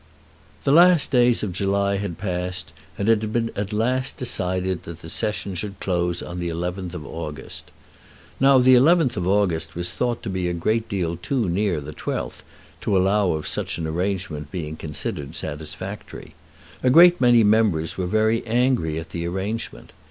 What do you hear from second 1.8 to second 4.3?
had passed, and it had been at last